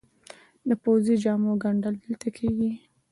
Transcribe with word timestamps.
د 0.67 0.69
پوځي 0.83 1.15
جامو 1.23 1.51
ګنډل 1.63 1.95
دلته 2.03 2.27
کیږي؟ 2.37 2.71